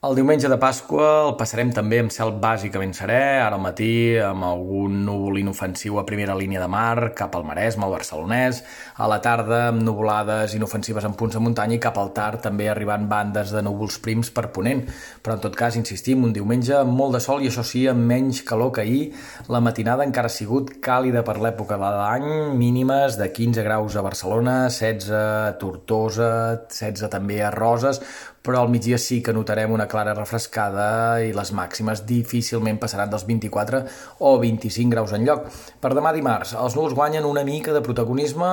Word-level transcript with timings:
El 0.00 0.14
diumenge 0.16 0.48
de 0.48 0.56
Pasqua 0.56 1.06
el 1.26 1.34
passarem 1.36 1.74
també 1.76 1.98
amb 2.00 2.12
cel 2.14 2.30
bàsicament 2.40 2.94
serè, 2.96 3.18
ara 3.44 3.58
al 3.58 3.60
matí 3.60 4.16
amb 4.24 4.46
algun 4.48 4.94
núvol 5.04 5.36
inofensiu 5.42 5.98
a 6.00 6.06
primera 6.08 6.32
línia 6.38 6.62
de 6.62 6.68
mar 6.72 7.10
cap 7.18 7.36
al 7.36 7.44
Maresme, 7.44 7.84
al 7.84 7.92
Barcelonès, 7.92 8.62
a 8.96 9.08
la 9.12 9.18
tarda 9.20 9.58
amb 9.66 9.84
nuvolades 9.84 10.54
inofensives 10.56 11.04
en 11.04 11.18
punts 11.20 11.36
de 11.36 11.42
muntanya 11.44 11.76
i 11.76 11.82
cap 11.84 12.00
al 12.00 12.14
tard 12.16 12.40
també 12.48 12.70
arribant 12.72 13.04
bandes 13.12 13.52
de 13.52 13.60
núvols 13.60 14.00
prims 14.00 14.32
per 14.32 14.46
ponent. 14.56 14.86
Però 15.20 15.36
en 15.36 15.44
tot 15.44 15.60
cas, 15.60 15.76
insistim, 15.76 16.24
un 16.24 16.32
diumenge 16.32 16.78
amb 16.78 16.96
molt 16.96 17.18
de 17.18 17.20
sol 17.20 17.44
i 17.44 17.52
això 17.52 17.60
sí, 17.60 17.84
amb 17.92 18.00
menys 18.00 18.40
calor 18.48 18.72
que 18.72 18.86
ahir. 18.86 19.04
La 19.52 19.60
matinada 19.60 20.08
encara 20.08 20.32
ha 20.32 20.38
sigut 20.38 20.78
càlida 20.80 21.26
per 21.28 21.36
l'època 21.44 21.76
de 21.76 21.92
l'any, 22.00 22.56
mínimes 22.56 23.20
de 23.20 23.28
15 23.28 23.68
graus 23.68 24.00
a 24.00 24.08
Barcelona, 24.08 24.58
16 24.72 25.12
a 25.12 25.56
Tortosa, 25.60 26.32
16 26.72 27.12
també 27.12 27.44
a 27.44 27.52
Roses, 27.52 28.00
però 28.42 28.62
al 28.62 28.70
migdia 28.72 28.96
sí 28.98 29.20
que 29.22 29.34
notarem 29.36 29.72
una 29.72 29.86
clara 29.88 30.14
refrescada 30.16 31.20
i 31.20 31.32
les 31.36 31.52
màximes 31.52 32.04
difícilment 32.08 32.78
passaran 32.80 33.10
dels 33.12 33.26
24 33.28 33.82
o 34.24 34.32
25 34.40 34.94
graus 34.94 35.12
en 35.12 35.26
lloc. 35.28 35.44
Per 35.80 35.92
demà 35.96 36.12
dimarts, 36.16 36.54
els 36.56 36.76
núvols 36.76 36.96
guanyen 36.96 37.28
una 37.28 37.44
mica 37.44 37.74
de 37.76 37.82
protagonisme, 37.84 38.48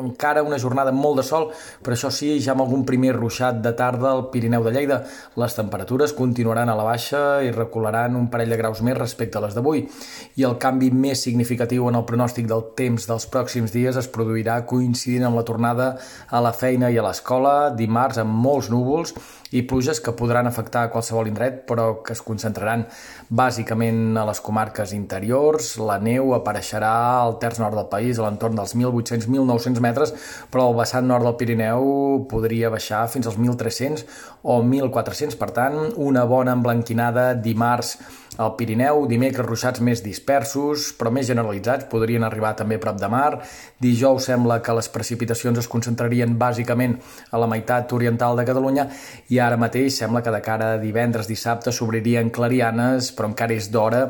encara 0.00 0.44
una 0.46 0.58
jornada 0.62 0.92
amb 0.94 1.02
molt 1.04 1.20
de 1.20 1.26
sol, 1.26 1.50
però 1.84 1.96
això 1.96 2.10
sí, 2.10 2.32
ja 2.40 2.54
amb 2.54 2.64
algun 2.64 2.86
primer 2.88 3.12
ruixat 3.16 3.60
de 3.64 3.74
tarda 3.76 4.14
al 4.14 4.26
Pirineu 4.32 4.64
de 4.64 4.72
Lleida. 4.72 5.02
Les 5.36 5.58
temperatures 5.58 6.16
continuaran 6.16 6.72
a 6.72 6.78
la 6.78 6.88
baixa 6.88 7.42
i 7.44 7.52
recularan 7.52 8.16
un 8.16 8.30
parell 8.32 8.54
de 8.54 8.60
graus 8.60 8.80
més 8.80 8.96
respecte 8.96 9.36
a 9.36 9.44
les 9.44 9.56
d'avui. 9.56 9.84
I 10.40 10.48
el 10.48 10.56
canvi 10.62 10.90
més 10.90 11.26
significatiu 11.28 11.90
en 11.90 12.00
el 12.00 12.06
pronòstic 12.08 12.48
del 12.48 12.70
temps 12.78 13.04
dels 13.08 13.28
pròxims 13.28 13.74
dies 13.74 14.00
es 14.00 14.08
produirà 14.08 14.62
coincidint 14.64 15.28
amb 15.28 15.36
la 15.36 15.44
tornada 15.44 15.92
a 16.32 16.40
la 16.40 16.54
feina 16.56 16.88
i 16.90 16.96
a 16.96 17.04
l'escola, 17.04 17.56
dimarts 17.76 18.22
amb 18.22 18.32
molts 18.32 18.72
núvols, 18.72 19.12
i 19.54 19.62
pluges 19.62 20.00
que 20.02 20.14
podran 20.16 20.48
afectar 20.48 20.86
a 20.86 20.90
qualsevol 20.90 21.28
indret, 21.30 21.62
però 21.68 22.02
que 22.04 22.14
es 22.16 22.22
concentraran 22.24 22.84
bàsicament 23.30 24.18
a 24.18 24.26
les 24.28 24.40
comarques 24.42 24.92
interiors. 24.96 25.76
La 25.78 25.98
neu 26.02 26.34
apareixerà 26.34 26.92
al 27.20 27.38
terç 27.42 27.60
nord 27.62 27.78
del 27.78 27.88
país, 27.92 28.18
a 28.18 28.26
l'entorn 28.26 28.58
dels 28.58 28.74
1.800-1.900 28.74 29.84
metres, 29.84 30.14
però 30.50 30.66
al 30.66 30.78
vessant 30.80 31.06
nord 31.06 31.26
del 31.26 31.38
Pirineu 31.38 32.26
podria 32.30 32.72
baixar 32.74 33.06
fins 33.12 33.30
als 33.30 33.38
1.300 33.38 34.06
o 34.42 34.60
1.400. 34.62 35.38
Per 35.38 35.50
tant, 35.54 35.78
una 35.96 36.26
bona 36.26 36.56
emblanquinada 36.56 37.32
dimarts 37.34 37.96
al 38.36 38.52
Pirineu, 38.56 39.06
dimecres 39.08 39.46
ruixats 39.46 39.80
més 39.80 40.02
dispersos, 40.04 40.90
però 40.98 41.10
més 41.14 41.28
generalitzats, 41.28 41.86
podrien 41.88 42.24
arribar 42.26 42.52
també 42.58 42.76
a 42.76 42.82
prop 42.82 42.98
de 43.00 43.08
mar. 43.08 43.40
Dijous 43.80 44.28
sembla 44.28 44.58
que 44.64 44.74
les 44.76 44.90
precipitacions 44.92 45.62
es 45.62 45.70
concentrarien 45.72 46.36
bàsicament 46.38 46.98
a 47.30 47.40
la 47.40 47.48
meitat 47.48 47.92
oriental 47.96 48.36
de 48.36 48.44
Catalunya 48.48 48.88
i 49.32 49.40
ara 49.42 49.58
mateix 49.60 49.98
sembla 49.98 50.22
que 50.22 50.34
de 50.34 50.42
cara 50.44 50.72
a 50.74 50.80
divendres, 50.82 51.28
dissabte 51.30 51.72
s'obririen 51.72 52.30
clarianes, 52.30 53.12
però 53.16 53.30
encara 53.32 53.56
és 53.56 53.70
d'hora 53.72 54.04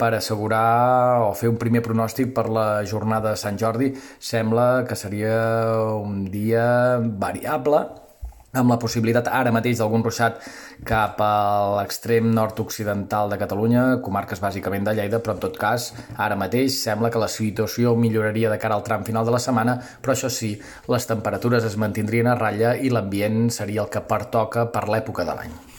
per 0.00 0.14
assegurar 0.16 1.26
o 1.26 1.32
fer 1.36 1.50
un 1.52 1.58
primer 1.60 1.82
pronòstic 1.84 2.32
per 2.36 2.48
la 2.48 2.68
jornada 2.88 3.34
de 3.34 3.40
Sant 3.40 3.58
Jordi. 3.60 3.92
Sembla 4.18 4.86
que 4.88 4.96
seria 4.96 5.36
un 6.00 6.24
dia 6.32 6.98
variable, 7.00 7.84
amb 8.52 8.72
la 8.72 8.78
possibilitat 8.82 9.28
ara 9.30 9.52
mateix 9.54 9.78
d'algun 9.78 10.02
ruixat 10.02 10.40
cap 10.86 11.20
a 11.22 11.30
l'extrem 11.76 12.32
nord-occidental 12.34 13.30
de 13.30 13.38
Catalunya, 13.38 13.84
comarques 14.02 14.42
bàsicament 14.42 14.88
de 14.88 14.96
Lleida, 14.98 15.22
però 15.22 15.36
en 15.36 15.44
tot 15.46 15.58
cas, 15.60 15.90
ara 16.18 16.38
mateix 16.40 16.80
sembla 16.82 17.12
que 17.14 17.22
la 17.22 17.30
situació 17.30 17.94
milloraria 17.94 18.50
de 18.50 18.58
cara 18.58 18.74
al 18.74 18.86
tram 18.86 19.06
final 19.06 19.26
de 19.26 19.36
la 19.36 19.42
setmana, 19.42 19.78
però 20.02 20.16
això 20.16 20.32
sí, 20.32 20.56
les 20.90 21.06
temperatures 21.06 21.64
es 21.64 21.78
mantindrien 21.78 22.26
a 22.26 22.38
ratlla 22.38 22.74
i 22.76 22.90
l'ambient 22.90 23.50
seria 23.54 23.84
el 23.86 23.92
que 23.92 24.02
pertoca 24.02 24.66
per 24.74 24.88
l'època 24.90 25.26
de 25.28 25.36
l'any. 25.38 25.69